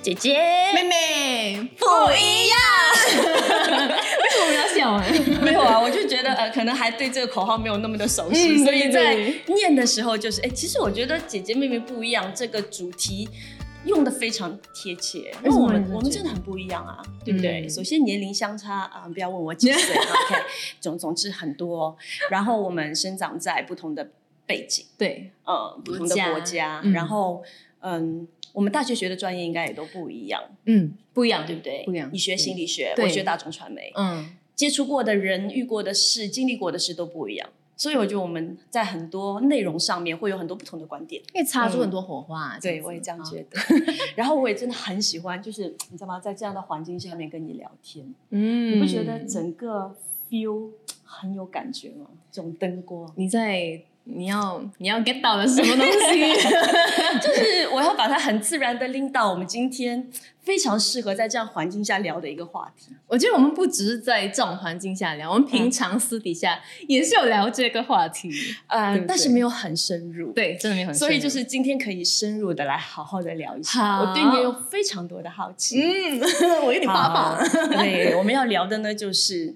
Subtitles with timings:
[0.00, 0.38] 姐姐
[0.74, 2.58] 妹妹不一样。
[3.18, 5.04] 为什么要笑啊？
[5.42, 9.14] 没有啊，我就觉得呃，可能还对这个口号没有那么的熟悉，嗯所以在
[9.46, 13.28] 念的时候就是，哎、其实我觉得姐姐妹妹不一样这个主题。
[13.84, 17.62] 用的非常贴切，因为我们我们真的很不一样啊，对不对？
[17.64, 20.34] 嗯首先年龄相差啊、不要问我几岁， OK，
[20.80, 21.96] 总总之很多。
[22.28, 24.10] 然后我们生长在不同的
[24.44, 27.42] 背景，对，呃，不同的国家，嗯然后
[27.80, 28.26] 嗯，
[28.58, 31.84] 我们大学学的专业应该也都不一样，嗯，不一样，对不对？
[31.84, 41.22] 不一样你学心理学，我学大众传媒，嗯，接触过的人、遇过的事、经历过的事都不一样，所以我觉得我们在很多内容上面会有很多不同的观点。
[41.32, 42.58] 可以擦出很多火花啊。
[42.60, 43.60] 对，我也这样觉啊得。
[44.16, 46.18] 然后我也真的很喜欢，就是你知道吗？
[46.18, 49.94] 在这样的环境下面跟你聊天，嗯，你不觉得整个
[50.28, 50.70] feel
[51.04, 52.06] 很有感觉吗？
[52.32, 53.80] 这种灯光，你在
[54.10, 56.32] 你要你要 get 到的什么东西？
[57.20, 60.08] 就是我要把它很自然的拎到我们今天
[60.40, 62.94] 非常适合在这样环境下聊的一个话题。
[63.06, 68.30] 我觉得我们不只是在这种环境下聊，我们平常私底下也是有聊这个话题。
[68.68, 70.32] 呃，对对但是没有很深入。。
[70.32, 75.80] 对，真的没有很深入，所以就是今天可以深入的来好好的聊一下，好我对你有非常多的好奇。
[75.82, 76.20] 嗯，
[76.64, 77.66] 我有点怕好怕。
[77.82, 79.54] 对，我们要聊的呢就是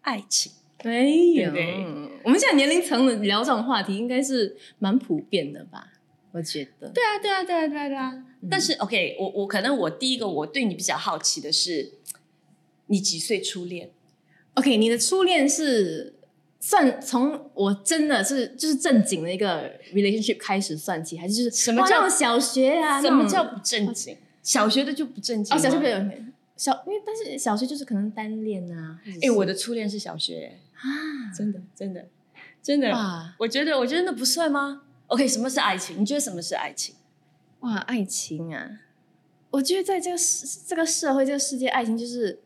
[0.00, 0.52] 爱情。
[0.84, 1.86] 没有对不对，
[2.24, 5.92] 我们现在年龄层的聊这种话题应该是蛮普遍的吧？
[6.32, 8.12] 我觉得，对啊，对啊，对啊，对啊，对啊。
[8.14, 11.92] 嗯但是 OK，我我可能我第一个我对你比较好奇的是，
[12.86, 13.90] 你几岁初恋
[14.54, 16.14] ？OK，你的初恋是
[16.58, 23.00] 算从我真的是就是正经的一个 relationship 开始算起，还是就是什么叫小学啊？
[23.00, 24.16] 什么叫不正经？
[24.42, 25.56] 小学的就不正经哦？
[25.56, 25.98] 吗小学没有
[26.56, 28.98] 小，因为但是小学就是可能单恋啊。
[29.22, 32.08] 哎、我的初恋是小学，啊，真的，真的，
[32.62, 32.90] 真的。
[32.90, 36.00] 哇我觉得，我觉得那不算吗？OK，什么是爱情？
[36.00, 36.94] 你觉得什么是爱情？
[37.60, 38.80] 哇，爱情啊！
[39.50, 42.40] 我觉得在这个世这个社会这个世界，爱情就是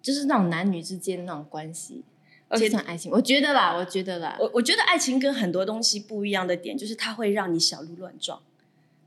[0.00, 2.02] 就是那种男女之间的那种关系，
[2.48, 3.12] 而且这算爱情。
[3.12, 8.40] 我觉得啦，我觉得啦，我我觉得爱情跟很多东西不一样的点，就是它会让你小鹿乱撞，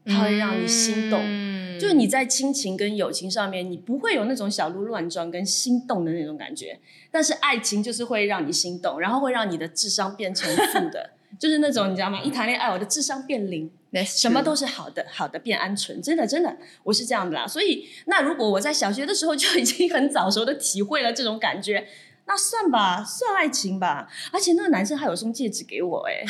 [0.06, 1.20] 它会让你心动。
[1.22, 6.80] 嗯就是你在亲情跟友情上面，你不会有那种小鹿乱撞跟心动的那种感觉，
[7.12, 12.22] 但是爱情就是会让你心动，然后会让你的智商变成负的， 就是那种你知道吗？
[12.22, 13.72] 一谈恋爱，我的智商变零。
[14.06, 17.48] 什么都是好的，好的变鹌鹑，真的真的，我是这样的啦。
[17.48, 21.88] 所以，那如果我在小学的时候就已经很早熟的体会了这种感觉，
[22.26, 24.10] 那算吧，算爱情吧。
[24.34, 26.26] 而且那个男生还有送戒指给我、哎，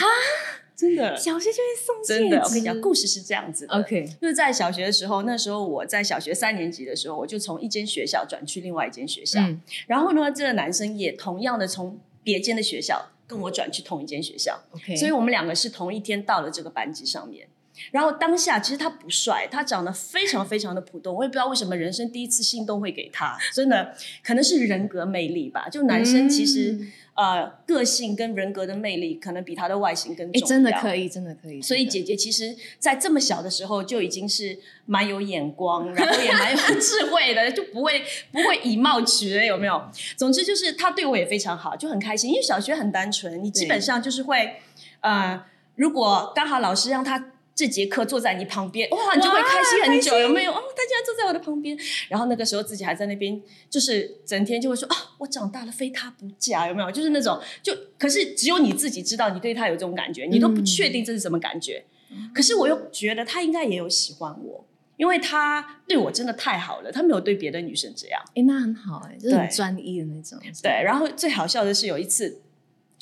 [0.75, 3.73] 真的，小学就会送戒指，真的，我跟你讲，故事是这样子的。
[3.73, 9.61] OK，就是在小学的时候，那时候我在小学三年级的时候，我就从一间学校转去另外一间学校，嗯。
[9.87, 17.47] 然后呢，这个男生也同样的从别间的学校跟我转去同一间学校，，OK，所以我们两个是同一天到了这个班级上面。
[17.91, 23.93] 然后当下其实他不帅，他长得非常非常的普通，我也不知道为什么人生第一次心动会给他，真的
[24.23, 25.67] 可能是人格魅力吧。
[25.67, 30.47] 就男生其实、嗯呃个性跟人格的魅力，可能比他的外形更哎，重要。
[30.47, 31.61] 真的可以，真的可以。
[31.61, 39.81] 所以姐姐其实，在这么小的时候就已经是蛮有眼光， 然后也蛮有智慧的，就不会不会以貌取人，有没有？
[40.15, 42.29] 总之就是他对我也非常好，就很开心。
[42.29, 44.57] 因为小学很单纯，你基本上就是会，
[44.99, 45.45] 呃，
[45.75, 50.51] 如果刚好老师让他这节课坐在你旁边，哇，你就会开心很久，有没有？
[50.51, 51.77] 哦，他竟然坐在我的旁边。
[52.09, 56.91] 然后那个时候自己还在那边，就是整天就会说啊，我长大了，非他不嫁，有没有？
[56.91, 61.85] 就是那种，就可是只有你自己知道，你对他有这种感觉，你都不确定这是什么感觉。
[62.33, 64.65] 可是我又觉得他应该也有喜欢我，
[64.97, 68.21] 因为他对我真的太好了，他没有对别的女生这样。
[68.35, 70.37] 哎，那很好哎，就是很对专一的那种。
[70.61, 72.41] 对，然后最好笑的是有一次，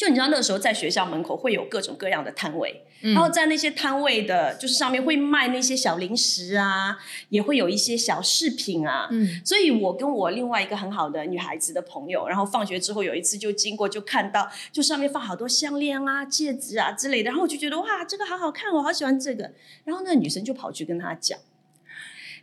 [0.04, 6.98] 就你知道那个时候在学校门口会有各种各样的摊位，嗯然后在那些摊位的，就是上面会卖那些小零食啊，
[7.30, 9.08] 也会有一些小饰品啊。
[9.12, 19.50] 嗯所以我跟我另外一个很好的女孩子的朋友，然后放学之后有一次就经过，就看到就上面放好多项链啊、戒指啊之类的，然后我就觉得哇，这个好好看，我好喜欢这个。
[19.86, 21.40] 然后那个女生就跑去跟他讲。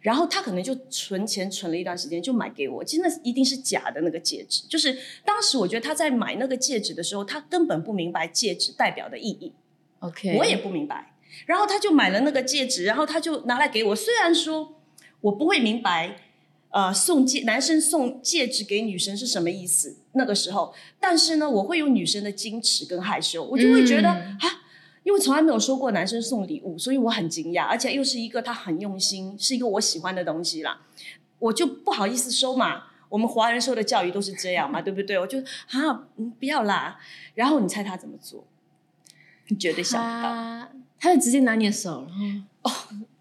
[0.00, 2.82] 然后他可能就存钱存了一段时间，就买给我。
[2.82, 9.52] 其实那一定是假的那个戒指，就是当时我觉得他在买那个戒指的时候，他根本不明白戒指代表的意义。
[9.98, 11.14] ，OK，我也不明白。
[11.46, 13.94] 然后他就买了那个戒指，然后他就拿来给我。
[13.94, 14.80] 虽然说
[15.20, 16.16] 我不会明白，
[16.70, 24.38] 呃，送戒男生送戒指给女生是什么意思，那个时候，但是呢，我会有女生的矜持跟害羞，我就会觉得啊、嗯
[25.10, 30.82] 因为从来没有收过男生送礼物，所以我很惊讶，而且又是一个他很用心，是一个我喜欢的东西啦，
[31.40, 32.84] 我就不好意思收嘛。
[33.08, 35.18] 我们华人受的教育都是这样嘛，对不对？
[35.18, 37.00] 我就啊，嗯不要啦。
[37.34, 38.44] 然后你猜他怎么做？
[39.48, 40.30] 你绝对想不到。
[40.30, 40.70] 他
[41.00, 42.16] 他就直接拿你的手，然
[42.62, 42.70] 后哦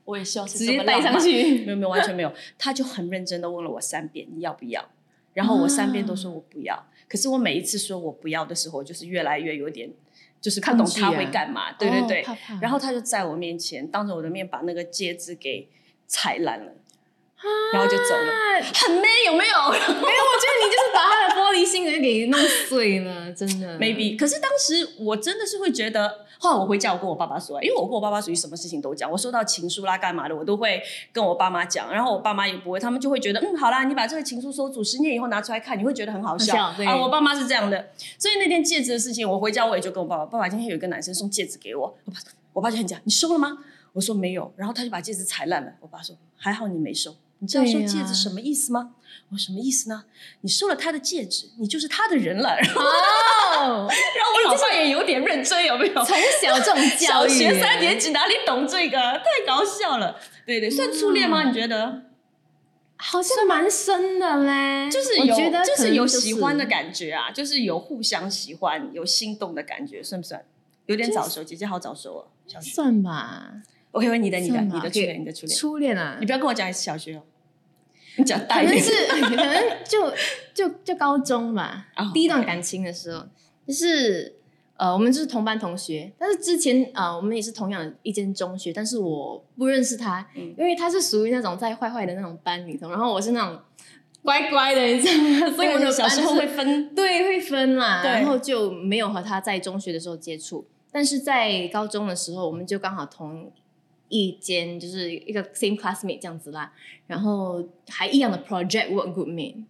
[0.05, 1.65] 我也希望是直这接戴上去。
[1.65, 4.87] 没有没有完全没有，他就很认真的问了我三遍你要不要，
[5.33, 9.89] 然后我三遍都说我不要，可是我每一次说我不要的时候，就是越来越有点
[10.41, 12.59] 就是看懂他会干嘛，对对对，哦怕怕。
[12.61, 15.67] 然后他就在我面前当着我的面把那个戒指给
[16.07, 16.71] 踩烂了，
[17.73, 19.69] 然后就走了，啊很 man 有没有？
[19.71, 23.77] 没有，我觉得你就是把他的心给给弄碎了， 真的。
[23.79, 26.25] ？maybe，可是当时我真的是会觉得。
[26.41, 31.93] 后来我回家，我跟我爸爸说，因为我跟我爸爸属于什么事情都讲，我收到情书啦、干嘛的，我都会跟我爸妈讲。
[31.93, 36.95] 然后我爸妈也不会，他们就会觉得，嗯，好啦，你把这个情书收住，十年以后拿出来看，你会觉得很好笑啊。
[36.95, 42.17] 我爸妈是这样的，所以那天戒指的事情，我回家我也就跟我爸爸，爸爸今天有一个男生送戒指给我，我爸
[42.53, 43.57] 我爸就很讲，你收了吗？
[43.91, 45.73] 我说没有，然后他就把戒指踩烂了。
[45.81, 48.91] 我爸说还好你没收，你知道收戒指什么意思吗？
[49.31, 50.05] 我什么意思呢？
[50.41, 52.55] 你收了他的戒指，你就是他的人了。
[52.57, 53.87] 然后，哦，
[54.17, 55.93] 然后我老爸也有点认真，有没有？
[56.03, 58.97] 从小这种 教育小育，学三年级哪里懂这个？
[58.97, 60.19] 太搞笑了。
[60.45, 61.43] 对对，算初恋吗？
[61.43, 62.03] 你觉得？
[63.01, 70.43] 好像蛮深的嘞，就是有，就是有喜欢的感觉啊，就是有互相喜欢、有心动的感觉，算不算？
[70.87, 72.27] 有点早熟，姐姐好早熟哦。
[72.59, 73.53] 算吧。
[73.91, 76.17] ，OK，问你的，你的，你的初恋，你的初恋，初恋啊？
[76.19, 77.23] 你，不要跟我讲小学哦，
[78.17, 78.83] 你讲大可能一点。
[78.83, 80.13] 是可能就
[80.53, 83.25] 就就高中吧哦，第一段感情的时候，
[83.67, 84.35] 就是
[84.77, 90.53] 呃，我们就是同班同学，但是之前呃，我们也是同样一间中学，但是我不认识他，嗯。
[90.57, 93.59] 因为他是属于那种在坏坏的那种班里头，然后我是那种
[94.23, 95.51] 乖乖的，你知道吗？
[95.55, 103.51] 所以我的小时候会分，对，会分啦，然后就没有和他在中学的时候接触，但是在高中的时候，我们就刚好同
[104.09, 106.71] 一间，就是一个 same classmate 这样子啦，
[107.07, 109.63] 然后还一样的 project work group mate，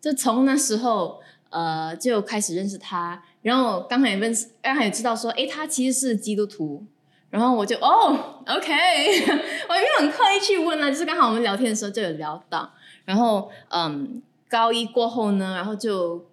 [0.00, 1.20] 就从那时候
[1.50, 6.84] 呃就开始认识他，然后刚才也认识，刚才也知道说，诶，他其实是基督徒。
[7.30, 8.72] 然后我就哦，OK，
[9.68, 12.68] 我也没有很刻意去问啊，就是刚好我们聊天的时候就有聊到，
[13.04, 16.26] 然后嗯，高一过后呢，然后就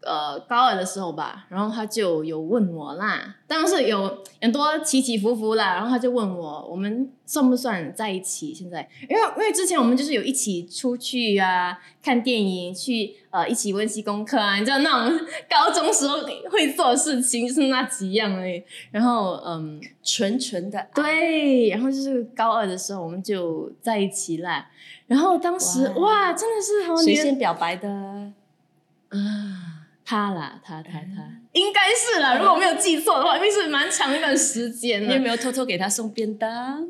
[0.00, 8.54] 呃高二的时候吧，然后他就有问我啦，当然是有很多起起伏伏啦，然后他就问我，我们算不算在一起？
[8.54, 15.18] 现在，因为因为之前我们就是有一起出去啊，看电影，去呃一起温习功课啊，你知道那种
[15.50, 16.18] 高中时候
[16.50, 19.80] 会做的事情就是那几样而已，然后嗯。
[20.10, 24.66] 纯纯的爱，对，然后就是高二的时候我们就在一起啦。
[25.06, 27.88] 然后当时哇哇真的是好谁女先表白的？
[29.10, 29.77] 啊，
[30.08, 32.38] 他啦，他他他，应该是啦。
[32.38, 36.88] 如果我没有记错的话，因为是蛮长一段时间了你有没有偷偷给他送便当？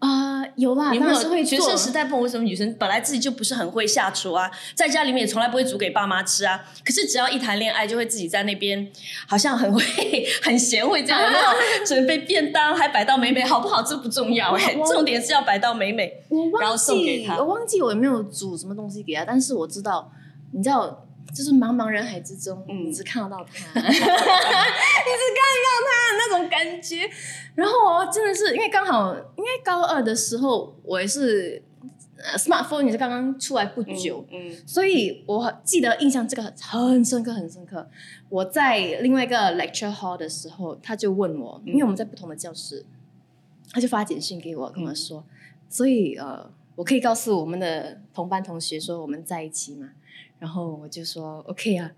[0.00, 6.60] 啊、有啦，你有没当然是会有学做生时代不懂为什么女生本来自己就不是很会下厨啊，在家里面也从来不会煮给爸妈吃啊。
[6.84, 8.90] 可是只要一谈恋爱，就会自己在那边
[9.28, 9.80] 好像很会、
[10.42, 11.44] 很贤惠这样，有没有
[11.86, 16.24] 准备便当，还摆到美美，好不好这不重要哎、我重点是要摆到美美。
[16.28, 20.10] 我然后忘记，送给他我忘记我有没有煮什么东西给他，但是我知道，
[20.50, 21.03] 你知道。
[21.32, 27.08] 就是茫茫人海之中，嗯你只看得到他， 你只看得到他的那种感觉。
[27.54, 31.62] 然后我真的是因为刚好，因为高二的时候我也是、
[32.16, 37.88] 呃、smartphone 也是刚刚出来不久，嗯，嗯所以我记得印象这个很深刻，很深刻。
[38.28, 42.84] 我在另外一个 lecture hall 的时候，他就问我，因为我们在不同的教室，
[43.72, 45.24] 他就发简讯给我，跟我说，
[45.68, 49.90] 所以呃，我可以告诉我们的同班同学说我们在一起嘛。
[50.44, 51.90] 然后我就说 OK 啊，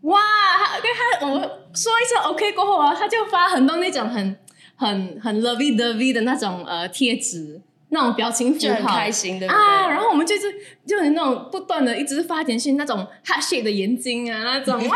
[0.00, 0.18] 哇，
[0.58, 1.38] 他跟他我
[1.72, 4.36] 说一声 OK 过后啊，他就发很多那种很
[4.74, 9.62] 很很 lovey dovey 的那种呃贴纸，那种表情符就很号开心，对不对？
[9.62, 10.42] 啊，然后我们就是
[10.84, 14.90] 就是那种不断的一直发简讯，那种 heart shape 的眼睛啊，那种哇，天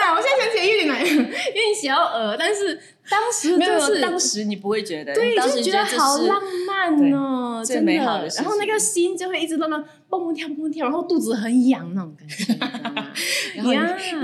[0.00, 0.14] 哪！
[0.14, 12.44] 我现在想起来有点难，有点小鹅，但是当时没有，就是当时你不会觉得，对，你当时就觉得好浪漫哦，最真美好的然后那个心就会一直在那蹦蹦跳蹦蹦跳， 然后肚子很痒那种感觉，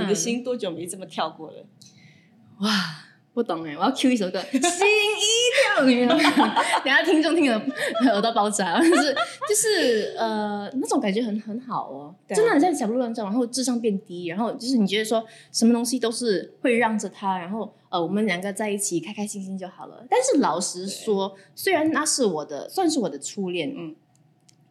[0.01, 1.67] 你的心多久没这么跳过了？
[2.61, 2.71] 哇，
[3.39, 4.65] 不懂哎，我要 Q 一首歌， 心一
[5.55, 5.85] 跳？
[5.87, 7.63] 等下听众听了
[8.11, 9.15] 耳朵爆炸，就是
[9.49, 20.05] 就是呃那种感觉很很好哦，啊真的很像小鹿乱撞，然后智商变低，然后就是你觉得说什么东西都是会让着他，然后呃我们两个在一起开开心心就好了。
[20.11, 23.95] 但是老实说，虽然那是我的算是我的初恋，嗯，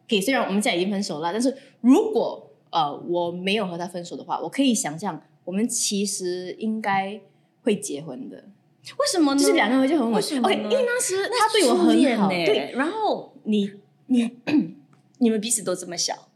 [0.06, 7.18] 可以虽然我们现在已经分手了，但是如果呃我没有和他分手的话，我可以想象我们其实应该
[7.62, 8.44] 会结婚的。
[8.84, 9.40] 为什么呢？
[9.40, 13.70] 就是两个人就很稳为因为当时他对我很好，呢，对，然后你
[14.06, 14.30] 你
[15.18, 16.28] 你们彼此都这么小，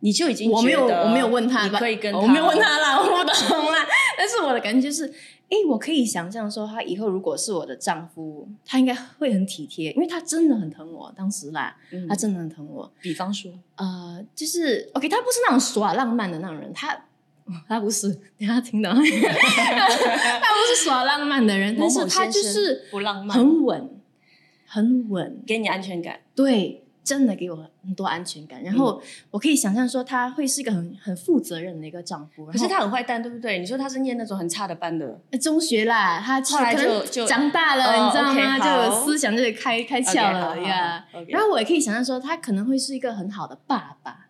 [0.00, 3.86] 你就已经我没有我没有问他，你可以跟我没有问他啦， 我不懂啦。
[4.16, 5.06] 但是我的感觉就是，
[5.48, 11.12] 因哎，我可以想象说，他以后如果是我的丈夫，他应该会很体贴，因为他真的很疼我。
[11.16, 12.90] 当时啦，嗯他真的很疼我。
[13.00, 17.04] 比方说，呃，就是 OK，他不是那种耍浪漫的那种人，他
[17.68, 23.90] 他不是，等下听到， 他不是耍浪漫的人，但是他就是不浪漫，很稳，
[24.66, 26.20] 很稳，给你安全感。
[26.34, 28.62] 对，真的给我很多安全感。
[28.62, 29.00] 然后嗯
[29.32, 32.46] 我可以想象说，他会是一个很很负责任的一个丈夫。
[32.46, 33.58] 可是他很坏蛋，对不对？
[33.58, 38.58] 你说他是念那种很差的班的，呃中学啦，他后来就就长大了，哦你知道吗？
[38.58, 41.04] 就思想就开开窍了呀。
[41.28, 44.21] 然后我也可以想象说，他可能会是一个很好的爸爸，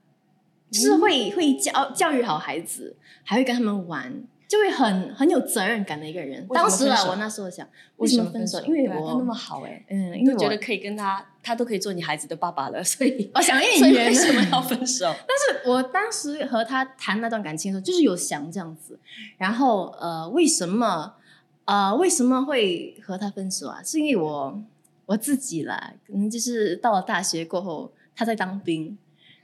[0.73, 4.25] 就是会会教教育好孩子，还会跟他们玩。
[4.49, 6.47] 就会很很有责任感的一个人。
[6.53, 8.61] 当时啊，我那时候想，为什么分手？
[8.67, 15.07] 因为我那么好哎，嗯，因为我觉得可以跟他，他都可以做你孩子的爸爸了，所以我想所演员以为什么要分手？
[15.27, 18.99] 但是我当时和他谈那段感情的时候，就是有想这样子，
[19.39, 21.15] 然后呃，为什么
[21.65, 23.83] 呃为什么会和他分手啊？
[23.83, 24.63] 是因为我
[25.07, 28.99] 我自己啦，可能就是到了大学过后，他在当兵，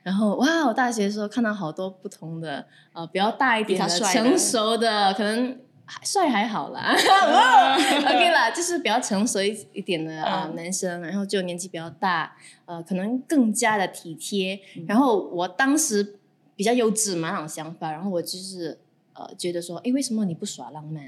[0.09, 5.59] 然后哇，我大学的时候看到好多不同的呃比较大一点的、成熟的，可能。
[5.91, 6.93] 还帅还好啦
[7.33, 12.37] 哇，OK 啦，就是比较成熟一一点的啊、嗯男生，然后就年纪比较大，
[12.67, 14.61] 呃，可能更加的体贴。
[14.77, 16.17] 嗯然后我当时
[16.55, 18.79] 比较幼稚嘛那种想法，然后我就是
[19.15, 21.03] 呃觉得说，哎，为什么你不耍浪漫？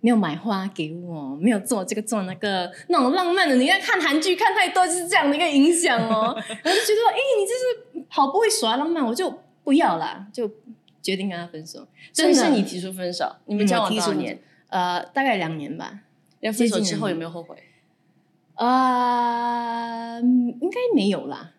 [0.00, 3.56] 没有买花给我，没有做这个做那个那种浪漫的。
[3.56, 6.34] 你看看韩剧看太多，就是这样的一个影响哦。
[6.62, 10.50] 然后就觉得，哎，你就是好不会耍浪漫，我就不要啦，就
[11.02, 11.86] 决定跟他分手。
[12.12, 14.40] 真的是你提出分手，你们交往多少年？
[14.68, 16.00] 呃，大概两年吧。
[16.40, 17.56] 那分手之后有没有后悔？
[18.54, 21.52] 啊、嗯应该没有啦，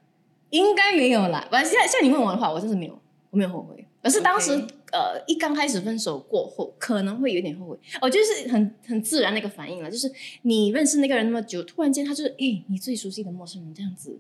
[0.50, 1.48] 应该没有啦。
[1.50, 3.86] 反正现在现在你问我的话，我真是没有，我没有后悔。
[4.02, 4.52] 可是当时
[4.92, 7.78] 呃，一刚开始分手过后，可能会有点后悔。
[8.02, 10.12] 哦，就是很很自然的一个反应了，就是
[10.44, 14.18] 你认识那个人那么久，突然间他就是，诶，你最熟悉的陌生人这样子，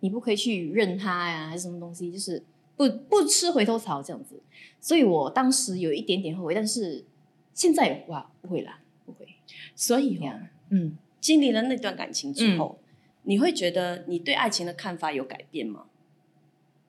[0.00, 2.42] 你不可以去认他呀，还是什么东西，就是
[2.76, 4.40] 不不吃回头草这样子。
[4.80, 7.04] 所以我当时有一点点后悔，但是
[7.54, 9.26] 现在哇，不会啦，不会。
[9.74, 10.96] 所以哦，呀，嗯。
[11.20, 12.78] 经历了那段感情之后，
[13.24, 15.86] 你会觉得你对爱情的看法有改变吗？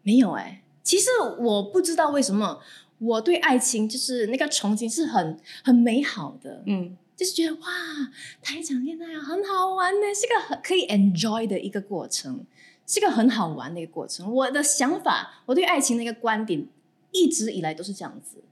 [0.03, 1.07] 没有哎、其实
[1.39, 2.61] 我不知道为什么
[2.99, 7.67] 我对爱情就是那个憧憬是很很美好的，嗯，就是觉得哇，
[8.43, 12.45] 谈一场恋爱啊很好玩呢，是个很可以 enjoy 的一个过程，
[12.89, 14.33] 是个很好玩的一个过程。
[14.33, 16.67] 我的想法，我对爱情的一个观点，
[17.11, 18.43] 一直以来都是这样子。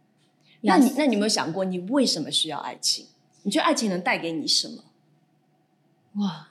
[0.62, 3.08] 那你那你有没有想过，你为什么需要爱情？
[3.41, 4.84] 你觉得爱情能带给你什么？
[6.22, 6.50] 哇，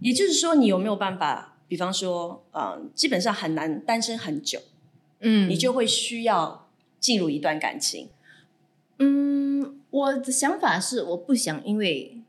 [0.00, 1.50] 也就是说，你有没有办法？
[1.66, 4.60] 比方说，嗯，基本上很难单身很久，
[5.20, 6.68] 嗯你就会需要
[7.00, 8.08] 进入一段感情。
[8.98, 12.22] 嗯，我的想法是，我不想因为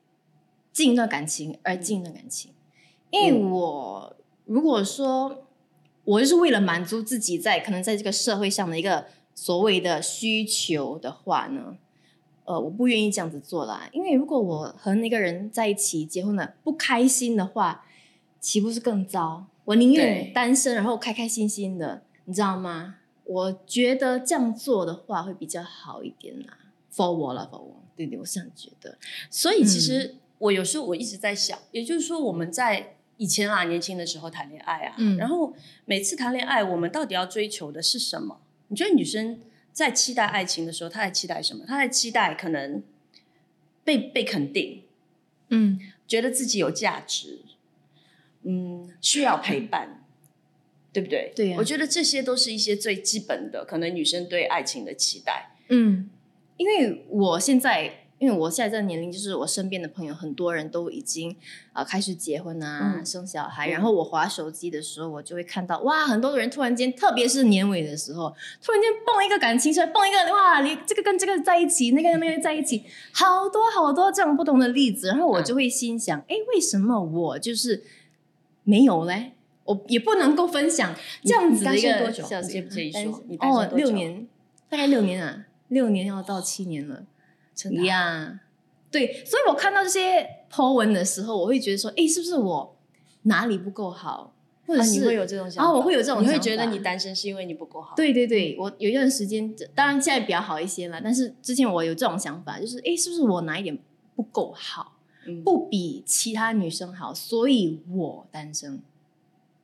[0.71, 2.53] 进一段感情而进一段感情，
[3.11, 4.15] 因为我
[4.45, 5.45] 如果说
[6.03, 11.77] 我就是为了满足自己在可能在这个社会上的一个所谓的需求的话呢，
[12.45, 13.89] 呃，我不愿意这样子做啦。
[13.91, 17.85] 因为如果我和那个人在一起结婚了不开心的话，
[18.39, 19.45] 岂不是更糟？
[19.65, 22.97] 我宁愿对单身，然后开开心心的，你知道吗？
[23.23, 26.57] 我觉得这样做的话会比较好一点啦。
[26.93, 28.95] for 我了，for 我，对对，我是这样觉得。
[29.31, 35.53] 所以其实我有时候我一直在想，也就是说我们在以前啊年轻的时候谈恋爱啊，嗯然后
[35.85, 38.41] 每次谈恋爱，我们到底要追求的是什么？
[38.67, 39.39] 你觉得女生
[39.71, 41.65] 在期待爱情的时候，她在期待什么？
[41.65, 42.83] 她在期待可能
[43.83, 44.83] 被被肯定，
[45.49, 47.39] 嗯觉得自己有价值，
[48.43, 50.01] 嗯，需要陪伴。
[50.95, 51.33] 对不对？
[51.35, 55.51] 对啊我觉得这些都是一些最基本的，可能女生对爱情的期待。
[55.67, 56.09] 嗯，
[56.55, 61.29] 因为我现在，因为我现在这个年龄，就是我身边的朋友很多人都已经
[61.73, 77.83] 啊、呃开始结婚啊、嗯生小孩，嗯然后我划手机的时候，我就会看到哇，很多人突然间，特别是年尾的时候，突然间蹦一个感情出来，蹦一个哇，你这个跟这个在一起，那个跟那个在一起，好多好多这样不同的例子，然后我就会心想，哎、为什么我就是
[78.63, 79.33] 没有嘞？
[79.65, 84.27] 我也不能够分享这样子的一个多久你介不介意说哦，六年，
[84.67, 87.03] 大概六年啊，六年要到七年了。
[87.55, 88.39] 真的啊呀
[88.91, 92.77] 对，所以我看到这些 po 文的时候，我会觉得说，哎，是不是我
[93.23, 94.33] 哪里不够好，
[94.65, 95.69] 或者啊，是、你会有这种想法？
[95.69, 103.77] 啊我会有这种你会觉得你单身是因为你不够好？，对对对，我有一段时间，当然现在比较好一些了，但是之前我有这种想法，就是哎，是不是我哪一点
[104.15, 108.81] 不够好，嗯，不比其他女生好，所以我单身，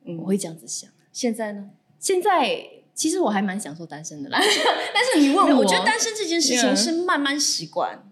[0.04, 0.90] 嗯我会这样子想。
[1.12, 1.70] 现在呢？
[1.98, 4.38] 现在其实我还蛮享受单身的啦，
[4.94, 8.10] 但是你问我，我觉得单身这件事情是慢慢习惯。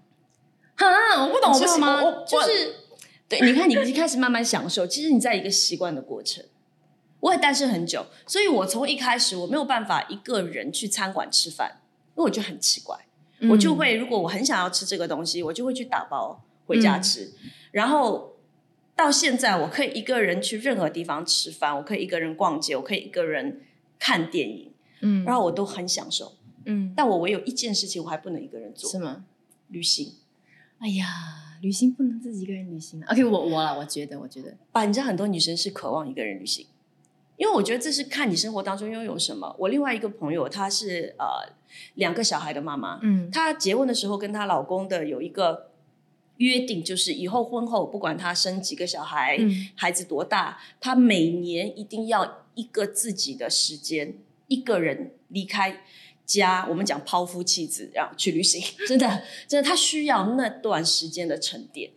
[0.76, 2.02] 哈，我不懂，你知道吗？
[2.02, 2.74] 我就是
[3.28, 6.44] 对，你看你已经开始慢慢享受，其实你在一个习惯的过程。
[7.20, 11.82] 我也单身很久，所以我从一开始我没有办法一个人去餐馆吃饭，
[12.16, 12.96] 因为我觉得很奇怪。
[13.50, 17.30] 我就会，如果我很想要吃这个东西，我就会去打包回家吃。
[17.72, 18.36] 然后
[18.96, 23.60] 到现在，我可以一个人去任何地方吃饭，我可以一个人逛街，我可以一个人
[23.98, 24.69] 看电影，
[25.02, 26.32] 嗯然后我都很享受。
[26.66, 29.24] 嗯，但我唯有一件事情我还不能一个人做，是吗？
[29.68, 30.14] 旅行。
[30.78, 31.06] 哎呀，
[31.60, 33.12] 旅行不能自己一个人旅行啊。
[33.12, 36.66] OK，我我了，我觉得，我觉得，吧，你知道很多女生是渴望一个人旅行，
[37.36, 39.54] 因为我觉得这是看你生活当中拥有什么。
[39.58, 41.52] 我另外一个朋友，她是呃
[41.94, 45.70] 两个小孩的妈妈，嗯她结婚的时候跟她老公的有一个
[46.36, 54.14] 约定，就是以后婚后不管她生几个小孩，嗯孩子多大，她每年一定要一个自己的时间，
[54.50, 55.80] 一个人离开。
[56.26, 61.90] 家，我们讲抛夫弃子，然后去旅行， 真的，真的，他需要那段时间的沉淀。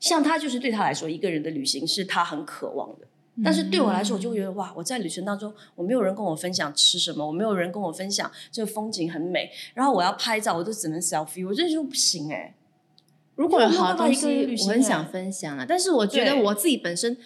[0.00, 3.06] 像他就是对他来说，一个人的旅行是他很渴望的。
[3.44, 12.52] 但是对我来说，我就会觉得哇，我在旅程当中，我没有人跟我分享吃什么，我没有人跟我分享这个风景很美，然后我要拍照，我就只能 selfie，我真的就不行哎、
[13.36, 15.64] 如果有好的东西，我很想分享啊。
[15.68, 17.16] 但是我觉得我自己本身，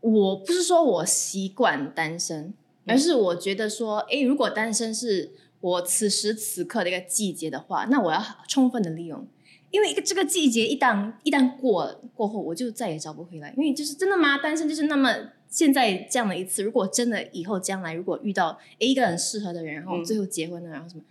[0.00, 2.52] 我不是说我习惯单身，
[2.86, 9.26] 而是我觉得说，诶，如果单身是我此时此刻的一个季节的话，那我要充分的利用。
[9.70, 13.52] 因为一个这个季节一旦一旦过过后，我就再也找不回来。
[13.56, 14.38] 因为就是真的吗？
[14.38, 15.12] 单身就是那么
[15.48, 21.02] 现在这样的一次，如果真的以后将来如果遇到诶一个很适合的人，然后嗯最后结婚了，然后什么，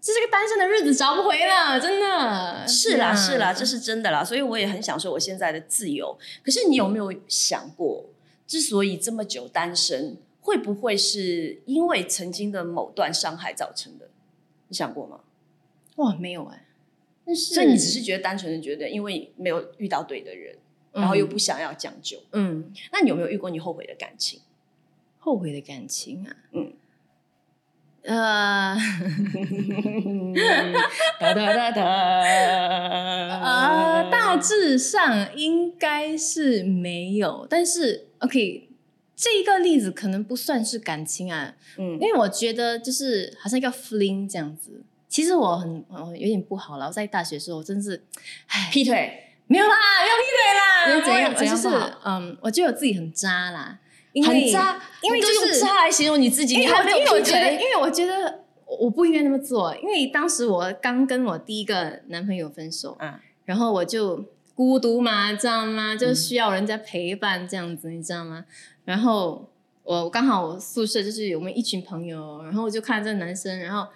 [0.00, 6.18] 这是个单身的日子找不回了，真的是啦，是啦，这是真的啦，所以我也很享受我现在的自由。
[6.42, 8.06] 可是你有没有想过，
[8.44, 14.08] 之所以这么久单身，会不会是因为曾经的某段伤害造成的？
[14.68, 15.20] 你想过吗？
[15.96, 16.66] 哇，没有哎、
[17.26, 20.56] 但是所以你只是觉得单纯的觉得，因为没有遇到对的人，
[20.92, 22.22] 然后又不想要将就。
[22.32, 24.40] 嗯那你有没有遇过你后悔的感情？
[25.18, 26.72] 后悔的感情啊，嗯，
[28.04, 28.78] 呃
[31.20, 31.82] 哒哒哒哒
[33.42, 38.69] 呃，大致上应该是没有，但是 OK，
[39.20, 41.98] 这一个例子可能不算是感情啊，嗯。
[42.00, 44.82] 因为我觉得就是好像一个 fling 这样子。
[45.08, 48.02] 其实我很我有点不好了，我在大学的时候我真是，
[48.46, 49.76] 唉，劈腿，没有啦，
[50.86, 52.00] 没有劈腿啦，怎样我就是怎样不好？
[52.04, 53.78] 嗯，我觉得我自己很渣啦，
[54.12, 57.58] 因为很渣，因为都就是用渣来形容你自己，你还没有因为我觉得，因。
[57.58, 63.14] 为我觉得我我不应该那么做，因为当时我刚跟我第一个男朋友分手，嗯。
[63.44, 64.24] 然后我就
[64.60, 65.96] 孤独嘛，知道吗？
[65.96, 68.44] 就需要人家陪伴这样子，你知道吗？
[68.84, 69.48] 然后
[69.84, 73.90] 我刚好我宿舍就是我们一群朋友，然后我就看这个男生，然后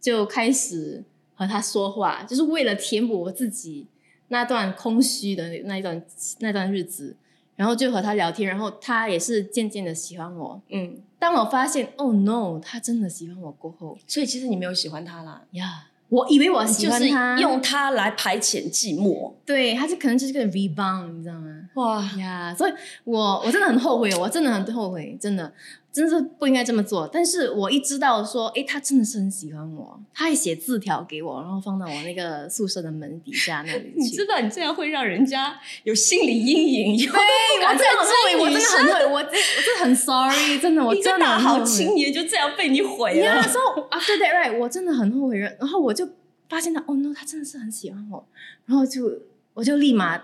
[0.00, 1.04] 就开始
[1.36, 3.86] 和他说话，就是为了填补我自己
[4.26, 6.04] 那段空虚的那一段
[6.40, 7.14] 那段日子，
[7.54, 10.60] 然后就和他聊天，然后他也是渐渐的喜欢我。
[10.70, 19.32] 嗯，当我发现，Oh no，他真的喜欢我过后所以其实你没有喜欢他啦，呀我以为我喜就是欢他，用他来排遣寂寞。
[19.44, 21.48] 对，他就可能就是个 rebound，你知道吗？
[21.74, 22.72] 哇，呀所以
[23.04, 25.52] 我我真的很后悔，我真的很后悔，真的，
[25.98, 27.08] 真的是不应该这么做。
[27.12, 34.24] 但是我一知道说，哎，他真的是很喜欢我，他还写字条给我，然后放到我那个宿舍的门底下那里去你知。
[34.28, 43.42] 道你这样会让人家有心理阴影， 对，我真的很后悔，追女我真的生很后悔，我真我真的很 sorry，真的，我真的大好青年就这样被你毁，了。
[43.42, 46.06] 所以 after that right，我真的很后悔，然后我就
[46.48, 48.28] 发现他，哦 no，他真的是很喜欢我，
[48.66, 49.10] 然后就
[49.54, 50.22] 我就立马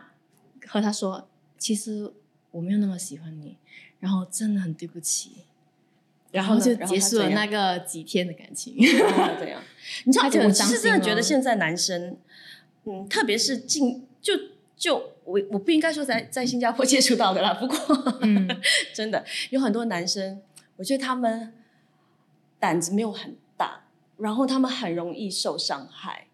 [0.66, 2.12] 和他说，其实
[2.50, 3.56] 我没有那么喜欢你，
[4.00, 5.32] 然后真的很对不起，
[6.34, 8.74] 然后就结束了那个几天的感情。
[8.98, 9.60] 然后怎样？
[10.04, 12.16] 你知道，我其实真的觉得现在男生，
[12.84, 14.32] 嗯，特别是近就
[14.76, 18.48] 就我我不应该说在在新加坡 接触到的啦，不过嗯
[18.92, 20.40] 真的有很多男生，
[20.76, 21.52] 我觉得他们
[22.58, 23.84] 胆子没有很大，
[24.18, 26.26] 然后他们很容易受伤害。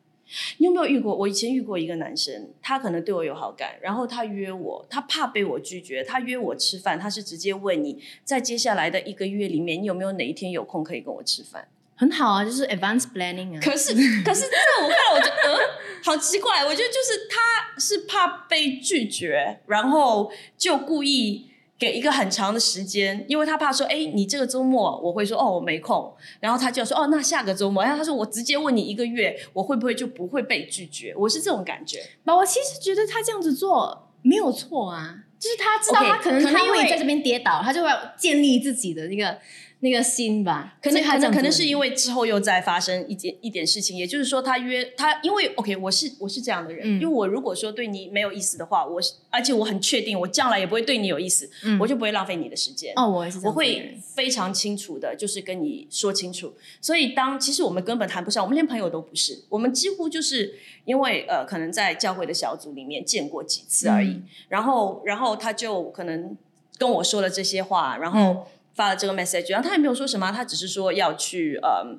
[0.59, 1.15] 你有没有遇过？
[1.15, 11.69] 我以前遇过一个男生，他可能对我有好感，然后他约我，他怕被我拒绝，他约我吃饭，他是直接问你，在接下来的一个月里面，你有没有哪一天有空可以跟我吃饭？
[11.97, 13.61] 很好啊，就是 advanced planning 啊。
[13.61, 13.93] 可是，
[14.25, 15.59] 可是这我看了，我就嗯，
[16.03, 16.65] 好奇怪。
[16.65, 21.50] 我觉得就是他是怕被拒绝，然后就故意
[21.81, 26.15] 给一个很长的时间，因为他怕说，哎，你这个周末我会说，哦，我没空。
[26.39, 27.83] 然后他就说，哦，那下个周末。
[27.83, 31.15] 然后他说，我直接问你一个月，我会不会就不会被拒绝？
[31.17, 31.99] 我是这种感觉。
[32.25, 39.39] 那，我其实觉得他这样子做没有错啊，就是他知道他可能他会在这边跌倒，他就会建立自己的那个
[39.81, 40.77] 那个心吧。
[40.83, 52.93] 可能可能可能是因为之后又再发生一件一点事情，也就是说他约他，因为 OK，我是我是这样的人，嗯因为我如果说对你没有意思的话，我是而且我很确定我将来也不会对你有意思，嗯我就不会浪费你的时间。
[52.97, 56.53] 哦，我也是我会非常清楚的，就是跟你说清楚。
[56.83, 64.11] 所以当其实我们根本谈不上，我们连朋友都不是，我们几乎就是因为呃，可能在教会的小组里面见过几次而已。
[64.11, 66.37] 嗯然后，然后他就可能
[66.79, 71.97] 跟我说了这些话，然嗯后发了这个 message，然后他也没有说什么，他只是说要去呃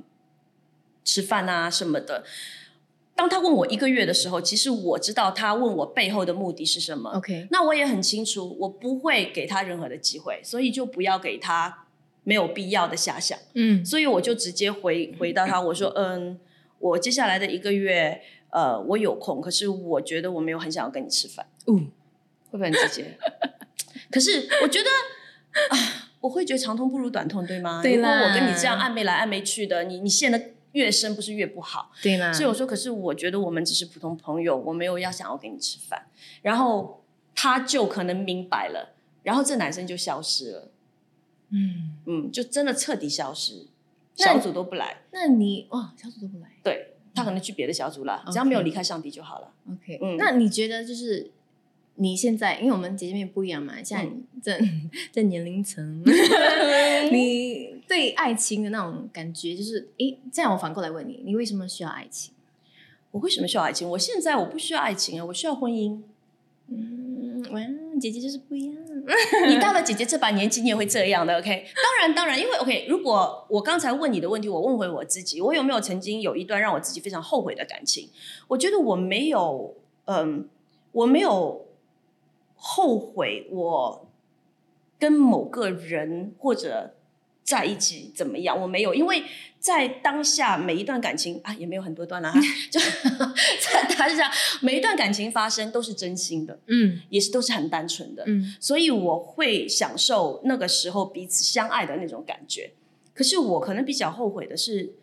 [1.03, 2.23] 吃饭啊什么的。
[3.13, 7.11] 当他问我一个月的时候，其实我知道他问我背后的目的是什么。
[7.11, 11.85] OK，那我也很清楚，我不会给他任何的机会，所以就不要给他
[12.23, 13.37] 没有必要的遐想。
[13.53, 16.39] 嗯所以我就直接回 回到他，我说，嗯，
[16.79, 21.79] 我接下来的一个月，呃，我有空，可是我觉得我没有很想要跟你吃饭，哦，
[22.51, 23.17] 会不会很直接？
[24.11, 24.89] 可是我觉得
[25.69, 25.77] 啊，
[26.19, 27.81] 我会觉得长痛不如短痛，对吗？
[27.81, 31.91] 对啦如果我跟你这样暧昧来暧昧去的，你你陷得越深，不是越不好？
[32.03, 36.07] 对啦，所以我说，可是我觉得我们只是普通朋友，我没有要想要跟你吃饭。
[36.41, 40.71] 然后他就可能明白了，然后这男生就消失了，
[41.49, 43.65] 嗯，嗯，就真的彻底消失，
[44.15, 45.01] 小组都不来。
[45.11, 49.51] 那你哇，小组都不来对他可能去别的小组了只要没有离开上帝就好了。
[49.69, 51.29] ，OK，嗯那你觉得就是
[52.01, 54.57] 你现在，因为我们姐姐妹不一样嘛，现在嗯这
[55.13, 56.03] 这年龄层，
[57.11, 62.33] 你对爱情的那种感觉，就是诶，这样我反过来问你，你为什么需要爱情？
[63.11, 63.87] 我为什么需要爱情？
[63.89, 66.01] 我现在我不需要爱情啊，我需要婚姻。
[66.69, 67.59] 嗯，哇，
[67.99, 68.75] 姐姐就是不一样。
[69.49, 71.65] 你到了姐姐这把年纪，你也会这样的，OK？
[71.75, 78.09] 当然，当然，因为 OK，如果我刚才问你的问题，我问回我自己，我有没有曾经有一段让我自己非常后悔的感情？
[78.47, 80.47] 我觉得我没有，嗯，
[80.93, 81.65] 我没有
[82.63, 84.07] 后悔我
[84.99, 86.93] 跟某个人或者
[87.43, 89.23] 在一起怎么样，我没有，因为
[89.59, 92.79] 在当下每一段感情啊，也没有很多段啦、 哈，就
[93.59, 102.71] 在当下每一段感情发生都是真心的，嗯也是都是很单纯的，嗯所以我会享受那个时候彼此相爱的那种感觉。
[103.13, 104.93] 可是我可能比较后悔的是，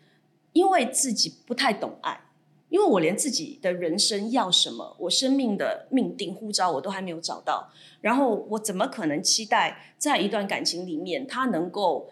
[0.53, 2.21] 因为自己不太懂爱，
[2.69, 12.09] 因为我连自己的人生要什么，我生命的命定呼召我都还没有找到，然后我怎么可能期待在一段感情里面，它能够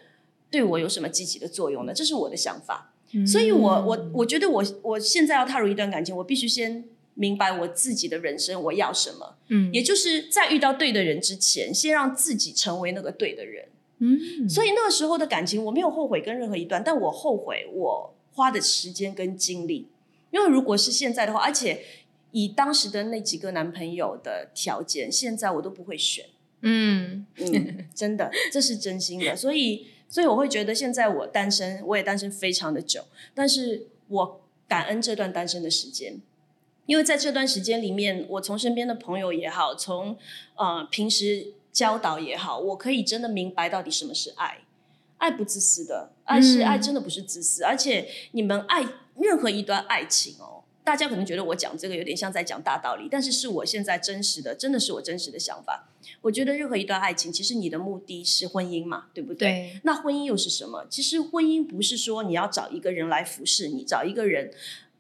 [0.50, 1.93] 对我有什么积极的作用呢？
[1.93, 2.93] 这是我的想法。
[3.13, 9.36] 嗯所以我我我觉得我我现在要踏入一段感情，我必须先明白我自己的人生我要什么。
[9.48, 13.65] 嗯也就是在遇到对的人之前，先让自己成为那个对的人。
[14.00, 19.88] 嗯，所以那个时候的感情，我没有后悔跟任何一段，但我后悔我花的时间跟精力。
[20.38, 21.84] 因为如果是现在的话，而且
[22.32, 26.26] 以当时的那几个男朋友的条件，现在我都不会选。
[26.62, 29.36] 嗯嗯，真的，这是真心的。
[29.36, 36.21] 所以，所以我会觉得现在我单身，我也单身非常的久，但是我感恩这段单身的时间，
[36.86, 40.15] 因为在这段时间里面，我从身边的朋友也好，从
[40.56, 44.60] 呃平时教导也好，我可以真的明白到底什么是爱。
[45.17, 48.86] 爱不自私的，爱是、嗯爱，真的不是自私，而且你们爱
[49.20, 55.90] 任何一段爱情哦，大家可能觉得我讲这个有点像在讲大道理，但是是我现在真实的，真的是我真实的想法。
[56.22, 59.50] 我觉得任何一段爱情，其实你的目的是婚姻嘛，对不对？
[59.50, 60.86] 对，那婚姻又是什么？
[60.90, 64.52] 其实婚姻不是说你要找一个人来服侍你，找一个人，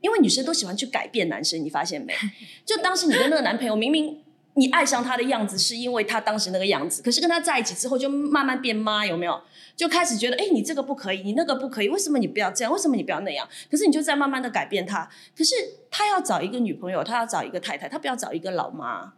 [0.01, 2.13] 因为女生都喜欢去改变男生，你发现没？
[2.65, 4.23] 就当时你跟那个男朋友明明。
[4.57, 7.03] 你爱上他的样子，是因为他当时那个样子。
[7.03, 9.39] 可是跟他在一起之后，就慢慢变妈，有没有？
[9.75, 12.73] 就开始觉得，哎，你这个不可以，你那个不可以，为什么你不要这样？
[12.73, 13.47] 为什么你不要那样？
[13.69, 15.07] 可是你就在慢慢的改变他。
[15.37, 15.53] 可是
[15.91, 19.13] 他要找一个女朋友，他要找一个太太，他不要找一个老妈。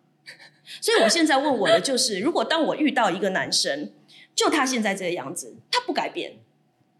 [0.81, 3.93] 所以我现在问我的就是，如果当我遇到一个男生，
[4.35, 6.33] 就他现在这个样子，他不改变，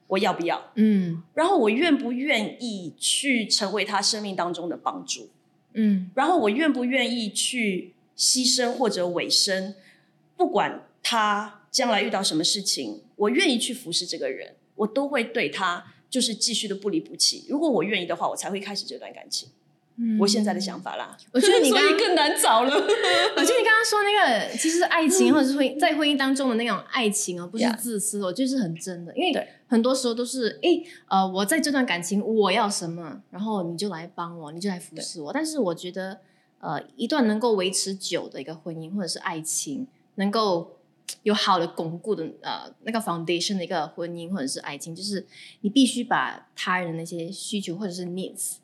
[0.08, 0.72] 我要不要？
[0.76, 5.30] 嗯然后我愿不愿意去成为他生命当中的帮助？
[5.74, 9.76] 嗯然后我愿不愿意去牺牲或者委身，
[10.36, 17.46] 不管他将来遇到什么事情，我愿意去服侍这个人，我都会对他就是继续的不离不弃。
[17.48, 19.50] 如果我愿意的话，我才会开始这段感情。
[20.02, 22.72] 嗯我现在的想法啦，我觉得你刚 所以更难找了。
[22.74, 24.16] 我觉得你刚刚说那
[24.50, 35.34] 个，其实爱情或者是婚在婚姻当中的那种爱情哦，不是自私，我觉得是很真的，因为对很多时候都是哎，呃，我在这段感情我要什么，然后你就来帮我，你就来服侍我。
[35.34, 36.22] 但是我觉得，
[36.60, 40.76] 呃，一段能够维持久的一个婚姻或者是爱情，能够
[41.24, 45.26] 有好的巩固的呃那个 foundation 的一个婚姻或者是爱情，就是
[45.62, 48.58] 你必须把他人的那些需求或者是 needs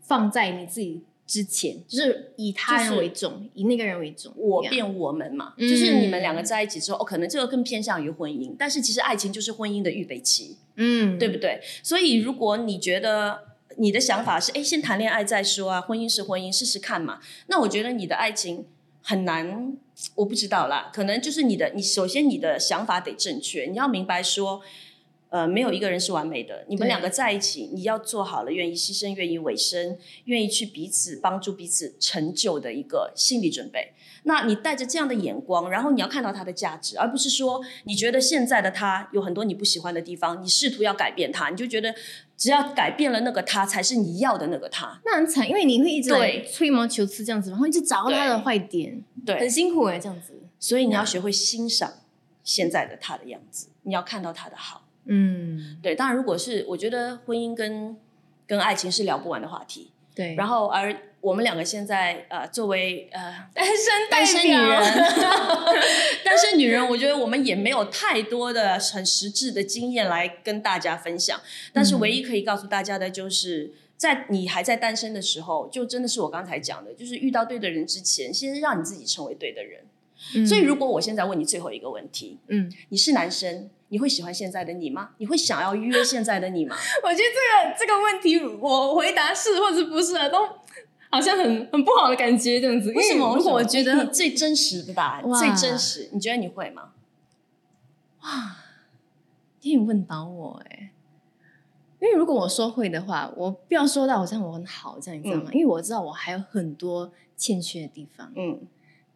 [0.00, 4.32] 放在你自己之前，就是以他人为重，以那个人为重。
[4.36, 11.60] 我变我们嘛，嗯就是你们两个在一起之后，哦，可能这个更偏向于婚姻，但是其实爱情就是婚姻的预备期，嗯，对不对？
[11.82, 18.66] 所以如果你觉得你的想法是，哎，先谈恋爱再说啊，婚姻是婚姻，试试看嘛，那我觉得你的爱情
[19.02, 19.76] 很难，
[20.14, 24.62] 我不知道啦，可能就是你的，你首先你的想法得正确，你要明白说。
[25.32, 26.62] 呃，没有一个人是完美的。
[26.68, 33.94] 你们两个在一起，你要做好了愿意牺牲、愿意委身、愿意去彼此帮助彼此成就的一个心理准备。
[34.24, 41.94] 那你带着这样的眼光，然后你要看到他的价值，而不是说你觉得现在的他有很多你不喜欢的地方，你试图要改变他，你就觉得
[42.36, 45.00] 只要改变了那个他，才是你要的那个他。
[45.06, 50.34] 那很惨，因为你会一直对吹毛求疵这样子，然后一直找到他的坏点，对很对，辛苦哎，这样子。
[50.60, 51.90] 所以你要学会欣赏
[52.44, 54.81] 现在的他的样子，你要看到他的好。
[55.06, 57.96] 嗯，对，当然，如果是我觉得婚姻跟
[58.46, 60.34] 跟爱情是聊不完的话题，对。
[60.36, 64.82] 然后而我们两个现在呃，作为呃单身单身女人，
[66.24, 71.40] 单身女人，我觉得我们也没有太多的很实质的经验来跟大家分享。
[71.72, 79.80] 但是唯一可以告诉大家的就是，在你还在单身的时候，就真的是我刚才讲的，就是遇到对的人之前，先让你自己成为对的人。
[80.34, 85.10] 表所以，如果我现在问你最后一个问题，嗯，你是男生，你会喜欢现在的你吗？
[85.18, 86.76] 你会想要约现在的你吗？
[87.02, 90.38] 我觉得这个这个问题，我回答是或者不是啊，都
[91.10, 92.92] 好像很很不好的感觉这样子。
[92.92, 93.36] 为什么？
[93.36, 96.92] 如果我觉你得最真实的答案，最真实，你觉得你会吗？
[98.22, 98.56] 哇
[99.62, 100.90] 你问倒我哎、
[102.00, 105.50] 因为如果我说会的话，我不要说到好像我很好这样，你知道吗？
[105.52, 108.60] 因为我知道我还有很多欠缺的地方，嗯，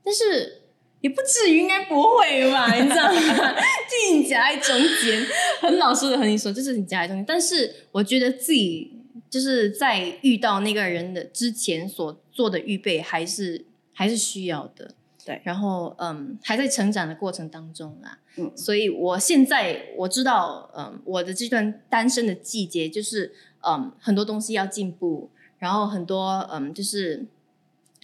[0.05, 0.63] 但是
[1.07, 3.55] 也不至于应该不会吧，你知道吗？
[3.88, 5.25] 就你夹在中间，
[5.61, 7.25] 很老实的和你说，就是你夹在中间。
[7.25, 8.92] 但是我觉得自己
[9.31, 14.90] 就是在遇到那个人的之前所做的预备，还是还是需要的。
[15.25, 18.19] 对然后嗯，还在成长的过程当中啦。
[18.37, 27.27] 嗯所以我现在我知道，嗯，我的这段单身的季节就是嗯，很多东西要进步，然后很多嗯，就是。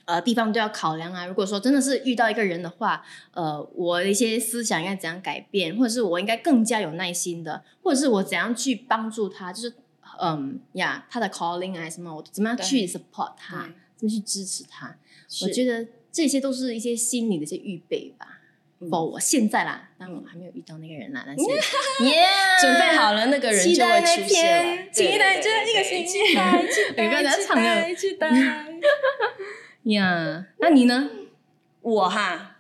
[0.05, 1.27] 呃，地方都要考量啊。
[1.27, 9.75] 如果说真的是遇到一个人的话，呃，我的一些思想应该怎样改变，或者是我应该更加有耐心的，或者是我怎样去帮助他，就是
[10.21, 14.97] 嗯呀，他的 calling 啊什么，我怎么样去 support 他，怎么去支持他。
[15.43, 18.41] 我觉得这些都是一些心理的一些预备吧。
[18.85, 21.45] 嗯否、我现在啦，但我还没有遇到那个人啦，但是
[22.05, 22.27] 耶，
[22.61, 24.93] 准备好了，那个人就会出现了天，。
[24.93, 28.29] 期待这一个星期，有个人唱的期待。
[29.85, 30.47] 呀。
[30.59, 31.11] 那你呢？
[31.81, 32.59] 我哈，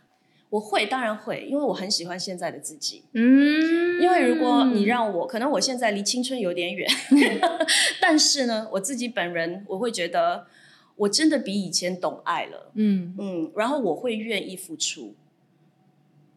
[0.51, 3.05] 我会，当然会，因为我很喜欢现在的自己。
[3.13, 6.89] 嗯，因为如果你让我，可能我现在离青春有点远，
[8.03, 10.47] 但是呢，我自己本人我会觉得，
[10.97, 12.73] 我真的比以前懂爱了。
[12.75, 15.15] 嗯嗯，然后我会愿意付出，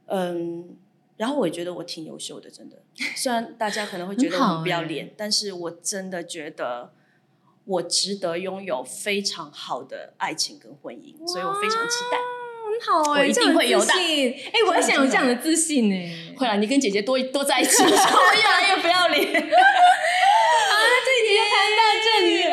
[0.05, 0.75] 嗯，
[1.17, 2.77] 然后我也觉得我挺优秀的，真的。
[3.15, 6.93] 虽然大家可能会觉得我不要欸脸，但是我真的觉得
[7.65, 12.17] 我值得拥有非常好的爱情跟婚姻，所以我非常期待。
[12.65, 19.31] 很好 哎、我一定会有的信哎、我很想有这样的自信哎、会啊，你跟姐姐多多在一起， 我越来越不要脸。
[21.05, 22.43] 这一集就谈到这里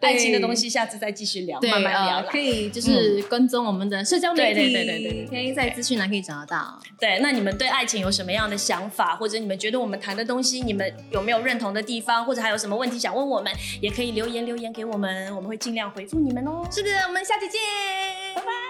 [0.00, 2.22] 爱情的东西下次再继续聊，慢慢聊呃。
[2.24, 6.78] 可以就是跟踪我们的社交媒体，对对对对对对可以在资讯栏可以找得到。
[6.98, 16.66] 对，那你们对爱情有什么样的想法，或者你们觉得我们谈的东西，你们有没有认同的地方，或者还有什么问题想问我们，也可以留言留言给我们，我们会尽量回复你们哦。
[16.70, 17.60] 是的，我们下期见，
[18.34, 18.63] 拜拜。